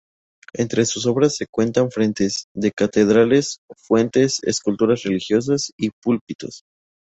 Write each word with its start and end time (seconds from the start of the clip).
Entre 0.53 0.85
sus 0.87 1.05
obras 1.05 1.35
se 1.35 1.45
cuentan 1.45 1.91
frentes 1.91 2.47
de 2.55 2.71
catedrales, 2.71 3.59
fuentes, 3.77 4.39
esculturas 4.43 5.03
religiosas 5.03 5.73
y 5.77 5.91
púlpitos. 5.91 6.63